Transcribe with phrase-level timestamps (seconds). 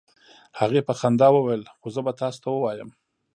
[0.59, 2.89] هغې په خندا وویل: "خو زه به تاسو ته ووایم،